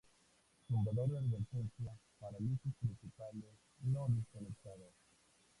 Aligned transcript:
Zumbador 0.67 1.09
de 1.11 1.19
advertencia 1.19 1.93
para 2.19 2.39
luces 2.39 2.73
principales 2.79 3.53
no 3.83 4.07
desconectadas. 4.07 4.93